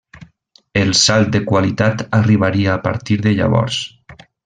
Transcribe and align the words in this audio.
El 0.83 0.93
salt 0.99 1.29
de 1.35 1.43
qualitat 1.51 2.03
arribaria 2.23 2.75
a 2.77 2.81
partir 2.91 3.23
de 3.27 3.39
llavors. 3.41 3.83